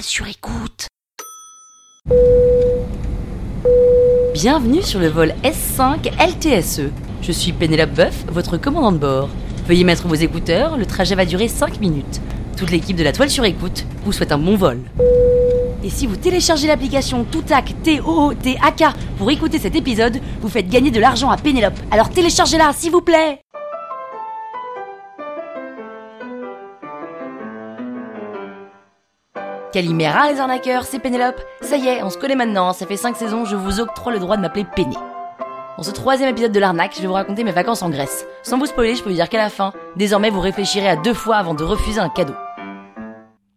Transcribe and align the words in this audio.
sur 0.00 0.26
écoute. 0.28 0.86
Bienvenue 4.32 4.82
sur 4.82 5.00
le 5.00 5.08
vol 5.08 5.34
S5 5.42 6.10
LTSE. 6.18 6.90
Je 7.22 7.32
suis 7.32 7.52
Pénélope 7.52 7.90
Boeuf, 7.90 8.24
votre 8.28 8.56
commandant 8.56 8.92
de 8.92 8.98
bord. 8.98 9.28
Veuillez 9.66 9.84
mettre 9.84 10.06
vos 10.06 10.14
écouteurs, 10.14 10.76
le 10.76 10.86
trajet 10.86 11.14
va 11.14 11.24
durer 11.24 11.48
5 11.48 11.80
minutes. 11.80 12.20
Toute 12.56 12.70
l'équipe 12.70 12.96
de 12.96 13.02
la 13.02 13.12
toile 13.12 13.30
sur 13.30 13.44
écoute 13.44 13.84
vous 14.04 14.12
souhaite 14.12 14.32
un 14.32 14.38
bon 14.38 14.56
vol. 14.56 14.80
Et 15.82 15.90
si 15.90 16.06
vous 16.06 16.16
téléchargez 16.16 16.66
l'application 16.66 17.24
Toutac 17.24 17.74
T-O-O-T-A-K 17.82 18.84
pour 19.18 19.30
écouter 19.30 19.58
cet 19.58 19.74
épisode, 19.76 20.20
vous 20.40 20.48
faites 20.48 20.68
gagner 20.68 20.90
de 20.90 21.00
l'argent 21.00 21.30
à 21.30 21.36
Pénélope. 21.36 21.78
Alors 21.90 22.10
téléchargez-la, 22.10 22.72
s'il 22.72 22.92
vous 22.92 23.02
plaît 23.02 23.43
Calimera 29.74 30.30
les 30.30 30.38
arnaqueurs, 30.38 30.84
c'est 30.84 31.00
Pénélope. 31.00 31.40
Ça 31.60 31.76
y 31.76 31.88
est, 31.88 32.00
on 32.04 32.08
se 32.08 32.16
connaît 32.16 32.36
maintenant, 32.36 32.72
ça 32.72 32.86
fait 32.86 32.96
5 32.96 33.16
saisons, 33.16 33.44
je 33.44 33.56
vous 33.56 33.80
octroie 33.80 34.12
le 34.12 34.20
droit 34.20 34.36
de 34.36 34.42
m'appeler 34.42 34.64
Péné. 34.64 34.94
Dans 35.76 35.82
ce 35.82 35.90
troisième 35.90 36.28
épisode 36.28 36.52
de 36.52 36.60
l'arnaque, 36.60 36.92
je 36.94 37.00
vais 37.00 37.08
vous 37.08 37.14
raconter 37.14 37.42
mes 37.42 37.50
vacances 37.50 37.82
en 37.82 37.90
Grèce. 37.90 38.24
Sans 38.44 38.56
vous 38.56 38.66
spoiler, 38.66 38.94
je 38.94 39.02
peux 39.02 39.08
vous 39.08 39.16
dire 39.16 39.28
qu'à 39.28 39.38
la 39.38 39.50
fin, 39.50 39.72
désormais 39.96 40.30
vous 40.30 40.38
réfléchirez 40.38 40.88
à 40.88 40.94
deux 40.94 41.12
fois 41.12 41.38
avant 41.38 41.54
de 41.54 41.64
refuser 41.64 41.98
un 41.98 42.08
cadeau. 42.08 42.36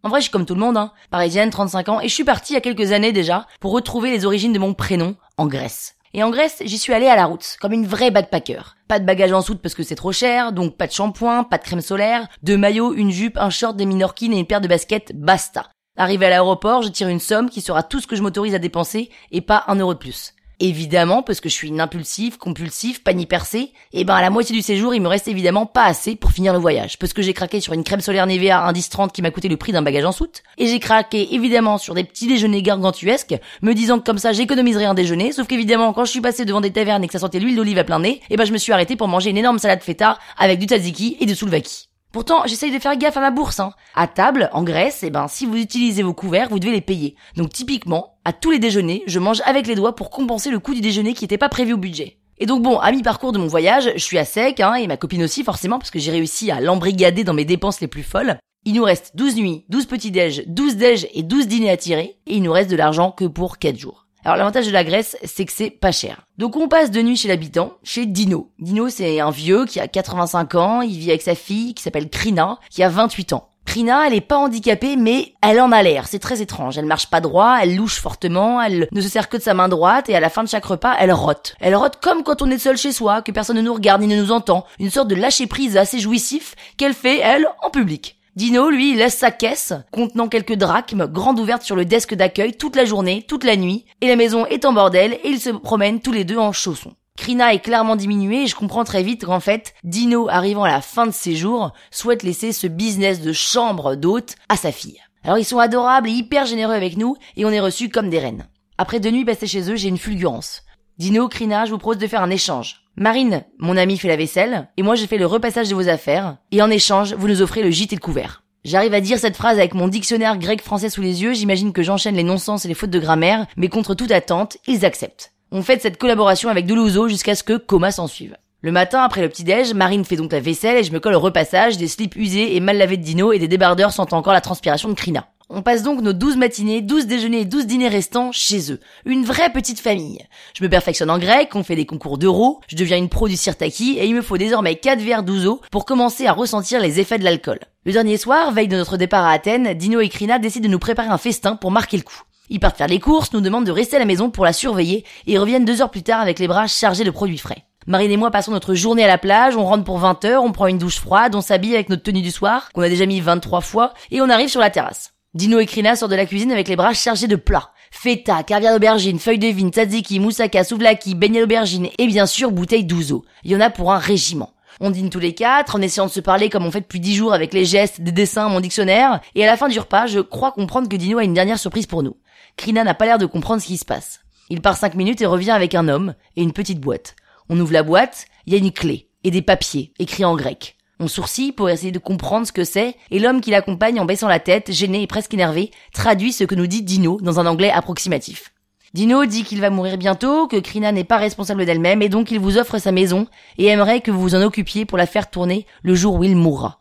En 0.02 0.08
vrai, 0.08 0.18
je 0.18 0.22
suis 0.22 0.32
comme 0.32 0.44
tout 0.44 0.56
le 0.56 0.60
monde, 0.60 0.76
hein. 0.76 0.90
Parisienne, 1.12 1.50
35 1.50 1.88
ans, 1.88 2.00
et 2.00 2.08
je 2.08 2.14
suis 2.14 2.24
partie 2.24 2.54
il 2.54 2.56
y 2.56 2.58
a 2.58 2.62
quelques 2.62 2.90
années 2.90 3.12
déjà 3.12 3.46
pour 3.60 3.70
retrouver 3.70 4.10
les 4.10 4.26
origines 4.26 4.52
de 4.52 4.58
mon 4.58 4.74
prénom 4.74 5.14
en 5.36 5.46
Grèce. 5.46 5.94
Et 6.14 6.24
en 6.24 6.30
Grèce, 6.30 6.62
j'y 6.64 6.78
suis 6.78 6.94
allée 6.94 7.06
à 7.06 7.14
la 7.14 7.26
route, 7.26 7.56
comme 7.60 7.72
une 7.72 7.86
vraie 7.86 8.10
backpacker. 8.10 8.74
Pas 8.88 8.98
de 8.98 9.06
bagages 9.06 9.32
en 9.32 9.40
soute 9.40 9.62
parce 9.62 9.76
que 9.76 9.84
c'est 9.84 9.94
trop 9.94 10.10
cher, 10.10 10.52
donc 10.52 10.76
pas 10.76 10.88
de 10.88 10.92
shampoing, 10.92 11.44
pas 11.44 11.58
de 11.58 11.62
crème 11.62 11.80
solaire, 11.80 12.26
deux 12.42 12.56
maillots, 12.56 12.92
une 12.94 13.12
jupe, 13.12 13.38
un 13.38 13.50
short, 13.50 13.76
des 13.76 13.86
minorquines 13.86 14.32
et 14.32 14.38
une 14.40 14.46
paire 14.46 14.60
de 14.60 14.66
baskets, 14.66 15.12
basta. 15.14 15.68
Arrivé 16.00 16.26
à 16.26 16.30
l'aéroport, 16.30 16.82
je 16.82 16.90
tire 16.90 17.08
une 17.08 17.18
somme 17.18 17.50
qui 17.50 17.60
sera 17.60 17.82
tout 17.82 17.98
ce 17.98 18.06
que 18.06 18.14
je 18.14 18.22
m'autorise 18.22 18.54
à 18.54 18.60
dépenser 18.60 19.10
et 19.32 19.40
pas 19.40 19.64
un 19.66 19.74
euro 19.74 19.94
de 19.94 19.98
plus. 19.98 20.32
Évidemment, 20.60 21.24
parce 21.24 21.40
que 21.40 21.48
je 21.48 21.54
suis 21.54 21.66
une 21.66 21.80
impulsive, 21.80 22.38
compulsive, 22.38 23.02
panier 23.02 23.26
percé, 23.26 23.72
et 23.92 24.04
ben 24.04 24.14
à 24.14 24.22
la 24.22 24.30
moitié 24.30 24.54
du 24.54 24.62
séjour, 24.62 24.94
il 24.94 25.02
me 25.02 25.08
reste 25.08 25.26
évidemment 25.26 25.66
pas 25.66 25.84
assez 25.84 26.14
pour 26.14 26.30
finir 26.30 26.52
le 26.52 26.60
voyage, 26.60 27.00
parce 27.00 27.12
que 27.12 27.22
j'ai 27.22 27.34
craqué 27.34 27.60
sur 27.60 27.72
une 27.72 27.82
crème 27.82 28.00
solaire 28.00 28.28
Nivea 28.28 28.64
indice 28.64 28.90
30 28.90 29.12
qui 29.12 29.22
m'a 29.22 29.32
coûté 29.32 29.48
le 29.48 29.56
prix 29.56 29.72
d'un 29.72 29.82
bagage 29.82 30.04
en 30.04 30.12
soute, 30.12 30.44
et 30.56 30.68
j'ai 30.68 30.78
craqué 30.78 31.34
évidemment 31.34 31.78
sur 31.78 31.94
des 31.94 32.04
petits 32.04 32.28
déjeuners 32.28 32.62
gargantuesques, 32.62 33.36
me 33.62 33.72
disant 33.72 33.98
que 33.98 34.04
comme 34.04 34.18
ça 34.18 34.32
j'économiserais 34.32 34.84
un 34.84 34.94
déjeuner, 34.94 35.32
sauf 35.32 35.48
qu'évidemment 35.48 35.92
quand 35.92 36.04
je 36.04 36.12
suis 36.12 36.20
passé 36.20 36.44
devant 36.44 36.60
des 36.60 36.72
tavernes 36.72 37.02
et 37.02 37.08
que 37.08 37.12
ça 37.12 37.20
sentait 37.20 37.40
l'huile 37.40 37.56
d'olive 37.56 37.78
à 37.78 37.84
plein 37.84 37.98
nez, 37.98 38.20
et 38.30 38.36
ben 38.36 38.44
je 38.44 38.52
me 38.52 38.58
suis 38.58 38.72
arrêté 38.72 38.94
pour 38.94 39.08
manger 39.08 39.30
une 39.30 39.38
énorme 39.38 39.58
salade 39.58 39.82
feta 39.82 40.18
avec 40.36 40.60
du 40.60 40.66
tzatziki 40.66 41.16
et 41.20 41.26
du 41.26 41.34
soulvaki. 41.34 41.87
Pourtant, 42.10 42.42
j'essaye 42.46 42.70
de 42.70 42.78
faire 42.78 42.96
gaffe 42.96 43.18
à 43.18 43.20
ma 43.20 43.30
bourse. 43.30 43.60
Hein. 43.60 43.72
À 43.94 44.06
table, 44.06 44.48
en 44.52 44.62
Grèce, 44.62 45.02
eh 45.02 45.10
ben, 45.10 45.28
si 45.28 45.44
vous 45.44 45.56
utilisez 45.56 46.02
vos 46.02 46.14
couverts, 46.14 46.48
vous 46.48 46.58
devez 46.58 46.72
les 46.72 46.80
payer. 46.80 47.16
Donc 47.36 47.50
typiquement, 47.50 48.14
à 48.24 48.32
tous 48.32 48.50
les 48.50 48.58
déjeuners, 48.58 49.02
je 49.06 49.18
mange 49.18 49.42
avec 49.44 49.66
les 49.66 49.74
doigts 49.74 49.94
pour 49.94 50.08
compenser 50.08 50.50
le 50.50 50.58
coût 50.58 50.74
du 50.74 50.80
déjeuner 50.80 51.12
qui 51.12 51.24
n'était 51.24 51.36
pas 51.36 51.50
prévu 51.50 51.74
au 51.74 51.78
budget. 51.78 52.18
Et 52.38 52.46
donc 52.46 52.62
bon, 52.62 52.78
à 52.78 52.92
mi-parcours 52.92 53.32
de 53.32 53.38
mon 53.38 53.46
voyage, 53.46 53.92
je 53.94 54.02
suis 54.02 54.16
à 54.16 54.24
sec, 54.24 54.60
hein, 54.60 54.74
et 54.74 54.86
ma 54.86 54.96
copine 54.96 55.22
aussi 55.22 55.44
forcément, 55.44 55.78
parce 55.78 55.90
que 55.90 55.98
j'ai 55.98 56.12
réussi 56.12 56.50
à 56.50 56.60
l'embrigader 56.60 57.24
dans 57.24 57.34
mes 57.34 57.44
dépenses 57.44 57.80
les 57.80 57.88
plus 57.88 58.02
folles. 58.02 58.38
Il 58.64 58.74
nous 58.74 58.84
reste 58.84 59.14
12 59.14 59.36
nuits, 59.36 59.64
12 59.68 59.86
petits 59.86 60.10
déj, 60.10 60.44
12 60.46 60.76
déj 60.76 61.08
et 61.12 61.22
12 61.22 61.46
dîners 61.46 61.70
à 61.70 61.76
tirer, 61.76 62.18
et 62.26 62.36
il 62.36 62.42
nous 62.42 62.52
reste 62.52 62.70
de 62.70 62.76
l'argent 62.76 63.10
que 63.10 63.24
pour 63.26 63.58
4 63.58 63.78
jours. 63.78 64.07
Alors 64.24 64.36
l'avantage 64.36 64.66
de 64.66 64.72
la 64.72 64.84
Grèce, 64.84 65.16
c'est 65.24 65.44
que 65.44 65.52
c'est 65.52 65.70
pas 65.70 65.92
cher. 65.92 66.26
Donc 66.38 66.56
on 66.56 66.68
passe 66.68 66.90
de 66.90 67.00
nuit 67.00 67.16
chez 67.16 67.28
l'habitant, 67.28 67.74
chez 67.82 68.06
Dino. 68.06 68.50
Dino, 68.58 68.88
c'est 68.88 69.20
un 69.20 69.30
vieux 69.30 69.64
qui 69.64 69.80
a 69.80 69.88
85 69.88 70.54
ans, 70.56 70.80
il 70.82 70.98
vit 70.98 71.10
avec 71.10 71.22
sa 71.22 71.34
fille 71.34 71.74
qui 71.74 71.82
s'appelle 71.82 72.10
Krina, 72.10 72.58
qui 72.70 72.82
a 72.82 72.88
28 72.88 73.32
ans. 73.32 73.48
Krina, 73.68 74.06
elle 74.06 74.14
est 74.14 74.22
pas 74.22 74.38
handicapée, 74.38 74.96
mais 74.96 75.34
elle 75.42 75.60
en 75.60 75.72
a 75.72 75.82
l'air. 75.82 76.06
C'est 76.08 76.18
très 76.18 76.40
étrange. 76.40 76.78
Elle 76.78 76.86
marche 76.86 77.10
pas 77.10 77.20
droit, 77.20 77.58
elle 77.60 77.76
louche 77.76 78.00
fortement, 78.00 78.62
elle 78.62 78.88
ne 78.90 79.00
se 79.02 79.10
sert 79.10 79.28
que 79.28 79.36
de 79.36 79.42
sa 79.42 79.52
main 79.52 79.68
droite 79.68 80.08
et 80.08 80.16
à 80.16 80.20
la 80.20 80.30
fin 80.30 80.42
de 80.42 80.48
chaque 80.48 80.64
repas, 80.64 80.96
elle 80.98 81.12
rote. 81.12 81.54
Elle 81.60 81.76
rote 81.76 81.98
comme 82.02 82.22
quand 82.22 82.40
on 82.40 82.50
est 82.50 82.56
seul 82.56 82.78
chez 82.78 82.92
soi, 82.92 83.20
que 83.20 83.30
personne 83.30 83.56
ne 83.56 83.62
nous 83.62 83.74
regarde 83.74 84.00
ni 84.00 84.06
ne 84.06 84.22
nous 84.22 84.32
entend. 84.32 84.64
Une 84.78 84.90
sorte 84.90 85.08
de 85.08 85.14
lâcher 85.14 85.46
prise 85.46 85.76
assez 85.76 85.98
jouissif 85.98 86.54
qu'elle 86.78 86.94
fait, 86.94 87.18
elle, 87.18 87.46
en 87.62 87.68
public. 87.68 88.17
Dino, 88.38 88.70
lui, 88.70 88.94
laisse 88.94 89.16
sa 89.16 89.32
caisse, 89.32 89.72
contenant 89.90 90.28
quelques 90.28 90.54
drachmes, 90.54 91.08
grande 91.08 91.40
ouverte 91.40 91.64
sur 91.64 91.74
le 91.74 91.84
desk 91.84 92.14
d'accueil 92.14 92.52
toute 92.52 92.76
la 92.76 92.84
journée, 92.84 93.24
toute 93.26 93.42
la 93.42 93.56
nuit, 93.56 93.84
et 94.00 94.06
la 94.06 94.14
maison 94.14 94.46
est 94.46 94.64
en 94.64 94.72
bordel, 94.72 95.14
et 95.24 95.28
ils 95.30 95.40
se 95.40 95.50
promènent 95.50 95.98
tous 95.98 96.12
les 96.12 96.22
deux 96.22 96.38
en 96.38 96.52
chaussons. 96.52 96.94
Krina 97.16 97.52
est 97.52 97.58
clairement 97.58 97.96
diminuée 97.96 98.44
et 98.44 98.46
je 98.46 98.54
comprends 98.54 98.84
très 98.84 99.02
vite 99.02 99.24
qu'en 99.24 99.40
fait, 99.40 99.74
Dino, 99.82 100.28
arrivant 100.28 100.62
à 100.62 100.70
la 100.70 100.80
fin 100.80 101.06
de 101.06 101.10
ses 101.10 101.34
jours, 101.34 101.72
souhaite 101.90 102.22
laisser 102.22 102.52
ce 102.52 102.68
business 102.68 103.20
de 103.20 103.32
chambre 103.32 103.96
d'hôte 103.96 104.36
à 104.48 104.56
sa 104.56 104.70
fille. 104.70 105.00
Alors 105.24 105.38
ils 105.38 105.44
sont 105.44 105.58
adorables 105.58 106.08
et 106.08 106.12
hyper 106.12 106.46
généreux 106.46 106.74
avec 106.74 106.96
nous 106.96 107.16
et 107.36 107.44
on 107.44 107.50
est 107.50 107.58
reçus 107.58 107.88
comme 107.88 108.08
des 108.08 108.20
reines. 108.20 108.46
Après 108.78 109.00
deux 109.00 109.10
nuits 109.10 109.24
passées 109.24 109.48
chez 109.48 109.68
eux, 109.68 109.74
j'ai 109.74 109.88
une 109.88 109.98
fulgurance. 109.98 110.62
Dino, 110.98 111.28
Krina, 111.28 111.64
je 111.64 111.70
vous 111.70 111.78
propose 111.78 111.98
de 111.98 112.08
faire 112.08 112.22
un 112.22 112.30
échange. 112.30 112.80
Marine, 112.96 113.44
mon 113.60 113.76
ami 113.76 113.96
fait 113.98 114.08
la 114.08 114.16
vaisselle, 114.16 114.68
et 114.76 114.82
moi 114.82 114.96
je 114.96 115.06
fais 115.06 115.16
le 115.16 115.26
repassage 115.26 115.68
de 115.68 115.74
vos 115.76 115.88
affaires, 115.88 116.38
et 116.50 116.60
en 116.60 116.70
échange, 116.70 117.14
vous 117.14 117.28
nous 117.28 117.40
offrez 117.40 117.62
le 117.62 117.70
gîte 117.70 117.92
et 117.92 117.96
le 117.96 118.00
couvert. 118.00 118.42
J'arrive 118.64 118.94
à 118.94 119.00
dire 119.00 119.20
cette 119.20 119.36
phrase 119.36 119.58
avec 119.58 119.74
mon 119.74 119.86
dictionnaire 119.86 120.38
grec-français 120.38 120.90
sous 120.90 121.00
les 121.00 121.22
yeux, 121.22 121.34
j'imagine 121.34 121.72
que 121.72 121.84
j'enchaîne 121.84 122.16
les 122.16 122.24
non-sens 122.24 122.64
et 122.64 122.68
les 122.68 122.74
fautes 122.74 122.90
de 122.90 122.98
grammaire, 122.98 123.46
mais 123.56 123.68
contre 123.68 123.94
toute 123.94 124.10
attente, 124.10 124.56
ils 124.66 124.84
acceptent. 124.84 125.34
On 125.52 125.62
fait 125.62 125.80
cette 125.80 125.98
collaboration 125.98 126.48
avec 126.48 126.66
Doulouzo 126.66 127.06
jusqu'à 127.06 127.36
ce 127.36 127.44
que 127.44 127.56
coma 127.56 127.92
s'en 127.92 128.08
suive. 128.08 128.36
Le 128.60 128.72
matin, 128.72 129.02
après 129.02 129.22
le 129.22 129.28
petit-déj, 129.28 129.74
Marine 129.74 130.04
fait 130.04 130.16
donc 130.16 130.32
la 130.32 130.40
vaisselle 130.40 130.78
et 130.78 130.82
je 130.82 130.90
me 130.90 130.98
colle 130.98 131.14
au 131.14 131.20
repassage 131.20 131.76
des 131.76 131.86
slips 131.86 132.16
usés 132.16 132.56
et 132.56 132.60
mal 132.60 132.76
lavés 132.76 132.96
de 132.96 133.04
Dino 133.04 133.30
et 133.30 133.38
des 133.38 133.46
débardeurs 133.46 133.92
sentant 133.92 134.16
encore 134.16 134.32
la 134.32 134.40
transpiration 134.40 134.88
de 134.88 134.94
Krina. 134.94 135.28
On 135.50 135.62
passe 135.62 135.82
donc 135.82 136.02
nos 136.02 136.12
12 136.12 136.36
matinées, 136.36 136.82
12 136.82 137.06
déjeuners 137.06 137.40
et 137.40 137.44
12 137.46 137.66
dîners 137.66 137.88
restants 137.88 138.32
chez 138.32 138.70
eux. 138.70 138.80
Une 139.06 139.24
vraie 139.24 139.50
petite 139.50 139.80
famille. 139.80 140.20
Je 140.52 140.62
me 140.62 140.68
perfectionne 140.68 141.08
en 141.08 141.18
grec, 141.18 141.54
on 141.54 141.62
fait 141.62 141.74
des 141.74 141.86
concours 141.86 142.18
d'euros, 142.18 142.60
je 142.68 142.76
deviens 142.76 142.98
une 142.98 143.08
pro 143.08 143.28
du 143.28 143.36
sirtaki 143.36 143.96
et 143.98 144.04
il 144.04 144.14
me 144.14 144.20
faut 144.20 144.36
désormais 144.36 144.76
4 144.76 145.00
verres 145.00 145.22
d'ouzo 145.22 145.62
pour 145.70 145.86
commencer 145.86 146.26
à 146.26 146.34
ressentir 146.34 146.80
les 146.80 147.00
effets 147.00 147.16
de 147.16 147.24
l'alcool. 147.24 147.60
Le 147.86 147.92
dernier 147.92 148.18
soir, 148.18 148.52
veille 148.52 148.68
de 148.68 148.76
notre 148.76 148.98
départ 148.98 149.24
à 149.24 149.32
Athènes, 149.32 149.72
Dino 149.72 150.00
et 150.00 150.10
Krina 150.10 150.38
décident 150.38 150.66
de 150.66 150.72
nous 150.72 150.78
préparer 150.78 151.08
un 151.08 151.16
festin 151.16 151.56
pour 151.56 151.70
marquer 151.70 151.96
le 151.96 152.02
coup. 152.02 152.20
Ils 152.50 152.60
partent 152.60 152.76
faire 152.76 152.86
les 152.86 153.00
courses, 153.00 153.32
nous 153.32 153.40
demandent 153.40 153.64
de 153.64 153.72
rester 153.72 153.96
à 153.96 154.00
la 154.00 154.04
maison 154.04 154.28
pour 154.28 154.44
la 154.44 154.52
surveiller 154.52 155.06
et 155.26 155.38
reviennent 155.38 155.64
deux 155.64 155.80
heures 155.80 155.90
plus 155.90 156.02
tard 156.02 156.20
avec 156.20 156.40
les 156.40 156.48
bras 156.48 156.66
chargés 156.66 157.04
de 157.04 157.10
produits 157.10 157.38
frais. 157.38 157.64
Marine 157.86 158.10
et 158.10 158.18
moi 158.18 158.30
passons 158.30 158.52
notre 158.52 158.74
journée 158.74 159.04
à 159.04 159.08
la 159.08 159.16
plage, 159.16 159.56
on 159.56 159.64
rentre 159.64 159.84
pour 159.84 159.96
20 159.96 160.26
heures, 160.26 160.44
on 160.44 160.52
prend 160.52 160.66
une 160.66 160.76
douche 160.76 161.00
froide, 161.00 161.34
on 161.34 161.40
s'habille 161.40 161.74
avec 161.74 161.88
notre 161.88 162.02
tenue 162.02 162.20
du 162.20 162.30
soir, 162.30 162.70
qu'on 162.74 162.82
a 162.82 162.90
déjà 162.90 163.06
mis 163.06 163.22
23 163.22 163.62
fois, 163.62 163.94
et 164.10 164.20
on 164.20 164.28
arrive 164.28 164.50
sur 164.50 164.60
la 164.60 164.68
terrasse. 164.68 165.14
Dino 165.34 165.58
et 165.60 165.66
Krina 165.66 165.94
sortent 165.94 166.12
de 166.12 166.16
la 166.16 166.24
cuisine 166.24 166.52
avec 166.52 166.68
les 166.68 166.76
bras 166.76 166.94
chargés 166.94 167.26
de 167.26 167.36
plats. 167.36 167.70
Feta, 167.90 168.42
caviar 168.42 168.72
d'aubergine, 168.72 169.18
feuilles 169.18 169.38
de 169.38 169.48
vigne, 169.48 169.70
tzatziki, 169.70 170.20
moussaka, 170.20 170.64
souvlaki, 170.64 171.14
beignet 171.14 171.40
d'aubergine 171.40 171.88
et 171.98 172.06
bien 172.06 172.24
sûr 172.24 172.50
bouteille 172.50 172.84
d'ouzo. 172.84 173.26
Il 173.44 173.50
y 173.50 173.56
en 173.56 173.60
a 173.60 173.68
pour 173.68 173.92
un 173.92 173.98
régiment. 173.98 174.54
On 174.80 174.90
dîne 174.90 175.10
tous 175.10 175.18
les 175.18 175.34
quatre, 175.34 175.76
en 175.76 175.82
essayant 175.82 176.06
de 176.06 176.10
se 176.10 176.20
parler 176.20 176.48
comme 176.48 176.64
on 176.64 176.70
fait 176.70 176.80
depuis 176.80 177.00
dix 177.00 177.14
jours 177.14 177.34
avec 177.34 177.52
les 177.52 177.66
gestes, 177.66 178.00
des 178.00 178.12
dessins, 178.12 178.48
mon 178.48 178.60
dictionnaire, 178.60 179.20
et 179.34 179.44
à 179.44 179.46
la 179.46 179.58
fin 179.58 179.68
du 179.68 179.78
repas, 179.78 180.06
je 180.06 180.20
crois 180.20 180.52
comprendre 180.52 180.88
que 180.88 180.96
Dino 180.96 181.18
a 181.18 181.24
une 181.24 181.34
dernière 181.34 181.58
surprise 181.58 181.86
pour 181.86 182.02
nous. 182.02 182.16
Krina 182.56 182.82
n'a 182.82 182.94
pas 182.94 183.04
l'air 183.04 183.18
de 183.18 183.26
comprendre 183.26 183.60
ce 183.60 183.66
qui 183.66 183.76
se 183.76 183.84
passe. 183.84 184.20
Il 184.48 184.62
part 184.62 184.78
cinq 184.78 184.94
minutes 184.94 185.20
et 185.20 185.26
revient 185.26 185.50
avec 185.50 185.74
un 185.74 185.88
homme 185.88 186.14
et 186.36 186.42
une 186.42 186.54
petite 186.54 186.80
boîte. 186.80 187.16
On 187.50 187.60
ouvre 187.60 187.74
la 187.74 187.82
boîte, 187.82 188.24
il 188.46 188.54
y 188.54 188.56
a 188.56 188.58
une 188.58 188.72
clé 188.72 189.10
et 189.24 189.30
des 189.30 189.42
papiers 189.42 189.92
écrits 189.98 190.24
en 190.24 190.36
grec. 190.36 190.77
On 191.00 191.06
sourcille 191.06 191.52
pour 191.52 191.70
essayer 191.70 191.92
de 191.92 191.98
comprendre 192.00 192.46
ce 192.46 192.52
que 192.52 192.64
c'est, 192.64 192.96
et 193.10 193.20
l'homme 193.20 193.40
qui 193.40 193.52
l'accompagne 193.52 194.00
en 194.00 194.04
baissant 194.04 194.26
la 194.26 194.40
tête, 194.40 194.72
gêné 194.72 195.02
et 195.02 195.06
presque 195.06 195.32
énervé, 195.32 195.70
traduit 195.92 196.32
ce 196.32 196.42
que 196.42 196.56
nous 196.56 196.66
dit 196.66 196.82
Dino 196.82 197.18
dans 197.20 197.38
un 197.38 197.46
anglais 197.46 197.70
approximatif. 197.70 198.52
Dino 198.94 199.24
dit 199.26 199.44
qu'il 199.44 199.60
va 199.60 199.70
mourir 199.70 199.96
bientôt, 199.96 200.48
que 200.48 200.56
Krina 200.56 200.90
n'est 200.90 201.04
pas 201.04 201.18
responsable 201.18 201.66
d'elle-même, 201.66 202.02
et 202.02 202.08
donc 202.08 202.32
il 202.32 202.40
vous 202.40 202.58
offre 202.58 202.78
sa 202.78 202.90
maison, 202.90 203.28
et 203.58 203.66
aimerait 203.66 204.00
que 204.00 204.10
vous 204.10 204.20
vous 204.20 204.34
en 204.34 204.42
occupiez 204.42 204.86
pour 204.86 204.98
la 204.98 205.06
faire 205.06 205.30
tourner 205.30 205.66
le 205.82 205.94
jour 205.94 206.14
où 206.14 206.24
il 206.24 206.34
mourra. 206.34 206.80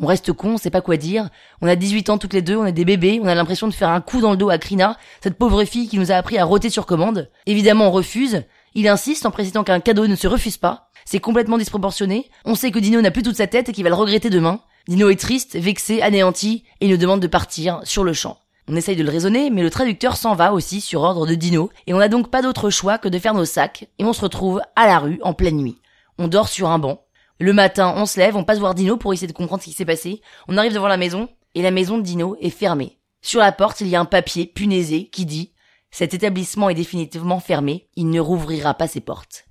On 0.00 0.06
reste 0.06 0.32
con, 0.32 0.54
on 0.54 0.58
sait 0.58 0.70
pas 0.70 0.80
quoi 0.80 0.96
dire. 0.96 1.30
On 1.62 1.68
a 1.68 1.76
18 1.76 2.10
ans 2.10 2.18
toutes 2.18 2.34
les 2.34 2.42
deux, 2.42 2.56
on 2.56 2.66
est 2.66 2.72
des 2.72 2.84
bébés, 2.84 3.20
on 3.22 3.28
a 3.28 3.34
l'impression 3.34 3.68
de 3.68 3.72
faire 3.72 3.90
un 3.90 4.00
coup 4.00 4.20
dans 4.20 4.32
le 4.32 4.36
dos 4.36 4.50
à 4.50 4.58
Krina, 4.58 4.98
cette 5.22 5.38
pauvre 5.38 5.64
fille 5.64 5.88
qui 5.88 5.98
nous 5.98 6.10
a 6.10 6.16
appris 6.16 6.36
à 6.36 6.44
roter 6.44 6.68
sur 6.68 6.84
commande. 6.84 7.30
Évidemment, 7.46 7.88
on 7.88 7.92
refuse. 7.92 8.42
Il 8.74 8.88
insiste 8.88 9.24
en 9.24 9.30
précisant 9.30 9.62
qu'un 9.62 9.78
cadeau 9.78 10.08
ne 10.08 10.16
se 10.16 10.26
refuse 10.26 10.56
pas. 10.56 10.90
C'est 11.04 11.20
complètement 11.20 11.58
disproportionné. 11.58 12.28
On 12.44 12.56
sait 12.56 12.72
que 12.72 12.80
Dino 12.80 13.00
n'a 13.00 13.12
plus 13.12 13.22
toute 13.22 13.36
sa 13.36 13.46
tête 13.46 13.68
et 13.68 13.72
qu'il 13.72 13.84
va 13.84 13.90
le 13.90 13.94
regretter 13.94 14.30
demain. 14.30 14.60
Dino 14.88 15.08
est 15.10 15.20
triste, 15.20 15.56
vexé, 15.56 16.02
anéanti, 16.02 16.64
et 16.80 16.88
nous 16.88 16.96
demande 16.96 17.20
de 17.20 17.26
partir 17.28 17.80
sur 17.84 18.02
le 18.02 18.12
champ. 18.12 18.38
On 18.66 18.74
essaye 18.74 18.96
de 18.96 19.04
le 19.04 19.10
raisonner, 19.10 19.50
mais 19.50 19.62
le 19.62 19.70
traducteur 19.70 20.16
s'en 20.16 20.34
va 20.34 20.52
aussi 20.52 20.80
sur 20.80 21.02
ordre 21.02 21.26
de 21.26 21.34
Dino, 21.34 21.70
et 21.86 21.94
on 21.94 21.98
n'a 21.98 22.08
donc 22.08 22.30
pas 22.30 22.42
d'autre 22.42 22.68
choix 22.70 22.98
que 22.98 23.08
de 23.08 23.18
faire 23.18 23.34
nos 23.34 23.44
sacs, 23.44 23.88
et 23.98 24.04
on 24.04 24.12
se 24.12 24.22
retrouve 24.22 24.60
à 24.74 24.86
la 24.86 24.98
rue 24.98 25.20
en 25.22 25.34
pleine 25.34 25.56
nuit. 25.56 25.76
On 26.18 26.28
dort 26.28 26.48
sur 26.48 26.68
un 26.68 26.78
banc. 26.78 27.02
Le 27.38 27.52
matin, 27.52 27.94
on 27.96 28.06
se 28.06 28.18
lève, 28.18 28.36
on 28.36 28.44
passe 28.44 28.58
voir 28.58 28.74
Dino 28.74 28.96
pour 28.96 29.12
essayer 29.12 29.28
de 29.28 29.32
comprendre 29.32 29.62
ce 29.62 29.68
qui 29.68 29.74
s'est 29.74 29.84
passé. 29.84 30.20
On 30.48 30.56
arrive 30.56 30.74
devant 30.74 30.88
la 30.88 30.96
maison, 30.96 31.28
et 31.54 31.62
la 31.62 31.70
maison 31.70 31.98
de 31.98 32.02
Dino 32.02 32.36
est 32.40 32.50
fermée. 32.50 32.98
Sur 33.22 33.40
la 33.40 33.52
porte, 33.52 33.80
il 33.80 33.88
y 33.88 33.96
a 33.96 34.00
un 34.00 34.04
papier 34.04 34.46
punaisé 34.46 35.08
qui 35.08 35.26
dit 35.26 35.53
Cet 35.96 36.12
établissement 36.12 36.70
est 36.70 36.74
définitivement 36.74 37.38
fermé, 37.38 37.86
il 37.94 38.10
ne 38.10 38.18
rouvrira 38.18 38.74
pas 38.74 38.88
ses 38.88 38.98
portes. 38.98 39.44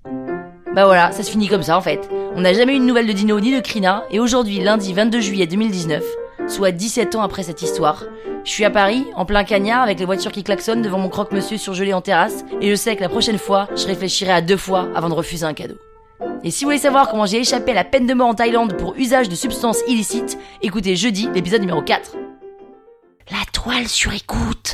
Bah 0.76 0.84
voilà, 0.84 1.14
ça 1.14 1.24
se 1.24 1.32
finit 1.32 1.48
comme 1.48 1.64
ça 1.64 1.78
en 1.78 1.82
fait. 1.82 2.10
On 2.36 2.42
n'a 2.42 2.52
jamais 2.52 2.76
eu 2.76 2.80
de 2.80 2.84
nouvelles 2.84 3.08
de 3.08 3.14
Dino 3.14 3.40
ni 3.40 3.56
de 3.56 3.62
Krina, 3.62 4.04
et 4.12 4.20
aujourd'hui, 4.20 4.60
lundi 4.60 4.92
22 4.92 5.22
juillet 5.22 5.48
2019, 5.48 6.04
soit 6.50 6.72
17 6.72 7.16
ans 7.16 7.22
après 7.22 7.44
cette 7.44 7.62
histoire. 7.62 8.04
Je 8.44 8.52
suis 8.52 8.66
à 8.66 8.70
Paris, 8.70 9.06
en 9.16 9.24
plein 9.24 9.46
cagnard, 9.46 9.84
avec 9.84 10.00
les 10.00 10.06
voitures 10.06 10.34
qui 10.34 10.44
klaxonnent 10.44 10.82
devant 10.82 11.00
mon 11.00 11.08
croque-monsieur 11.08 11.58
surgelé 11.58 11.94
en 11.94 12.02
terrasse, 12.02 12.44
et 12.60 12.70
je 12.70 12.76
sais 12.76 12.98
que 12.98 13.02
la 13.04 13.08
prochaine 13.08 13.38
fois, 13.38 13.70
je 13.78 13.88
réfléchirai 13.88 14.34
à 14.34 14.42
deux 14.42 14.58
fois 14.58 14.90
avant 14.96 15.08
de 15.08 15.14
refuser 15.14 15.46
un 15.46 15.54
cadeau. 15.54 15.78
Et 16.44 16.52
si 16.52 16.66
vous 16.66 16.72
voulez 16.72 16.78
savoir 16.78 17.08
comment 17.10 17.26
j'ai 17.26 17.40
échappé 17.40 17.72
à 17.72 17.76
la 17.76 17.86
peine 17.86 18.06
de 18.06 18.14
mort 18.14 18.28
en 18.28 18.36
Thaïlande 18.36 18.76
pour 18.76 18.96
usage 18.98 19.30
de 19.30 19.36
substances 19.36 19.80
illicites, 19.88 20.38
écoutez 20.62 20.98
jeudi 20.98 21.30
l'épisode 21.34 21.62
numéro 21.62 21.82
4. 21.82 22.18
La 23.32 23.46
toile 23.54 23.88
sur 23.88 24.12
écoute 24.12 24.74